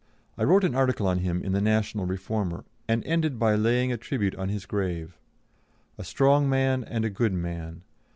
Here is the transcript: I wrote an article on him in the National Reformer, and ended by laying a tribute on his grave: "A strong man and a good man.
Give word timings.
I 0.35 0.45
wrote 0.45 0.63
an 0.63 0.73
article 0.73 1.05
on 1.05 1.19
him 1.19 1.43
in 1.43 1.51
the 1.51 1.61
National 1.61 2.07
Reformer, 2.07 2.63
and 2.87 3.05
ended 3.05 3.37
by 3.37 3.53
laying 3.53 3.91
a 3.91 3.97
tribute 3.97 4.33
on 4.33 4.49
his 4.49 4.65
grave: 4.65 5.15
"A 5.99 6.03
strong 6.03 6.49
man 6.49 6.83
and 6.83 7.05
a 7.05 7.09
good 7.11 7.33
man. 7.33 7.83